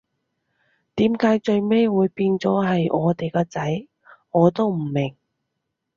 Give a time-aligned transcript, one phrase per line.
[0.95, 3.85] 點解最尾會變咗係我哋嘅仔，
[4.31, 5.15] 我都唔明